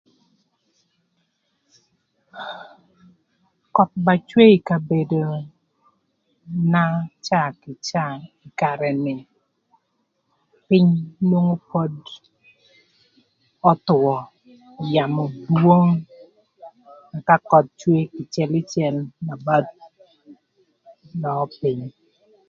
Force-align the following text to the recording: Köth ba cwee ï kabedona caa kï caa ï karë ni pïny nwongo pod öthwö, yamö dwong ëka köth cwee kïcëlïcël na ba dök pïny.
Köth 3.73 3.93
ba 4.05 4.13
cwee 4.27 4.53
ï 4.57 4.65
kabedona 4.67 6.83
caa 7.25 7.49
kï 7.61 7.73
caa 7.87 8.13
ï 8.45 8.47
karë 8.59 8.89
ni 9.05 9.13
pïny 10.67 10.91
nwongo 11.27 11.55
pod 11.69 11.93
öthwö, 13.71 14.15
yamö 14.93 15.23
dwong 15.55 15.89
ëka 17.17 17.35
köth 17.49 17.69
cwee 17.79 18.09
kïcëlïcël 18.13 18.95
na 19.25 19.33
ba 19.45 19.55
dök 21.21 21.49
pïny. 21.59 21.81